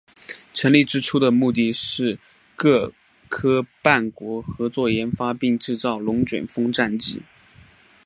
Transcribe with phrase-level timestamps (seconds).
[0.51, 2.17] 成立之初的目的是
[2.55, 2.91] 各
[3.29, 7.21] 夥伴国合作研发并制造龙卷风战机。